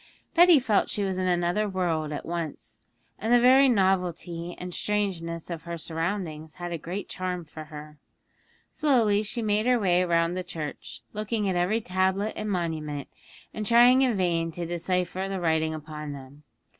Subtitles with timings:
[0.33, 2.79] Betty felt she was in another world at once,
[3.19, 7.99] and the very novelty and strangeness of her surroundings had a great charm for her.
[8.71, 13.09] Slowly she made her way round the church, looking at every tablet and monument,
[13.53, 16.45] and trying in vain to decipher the writing upon them.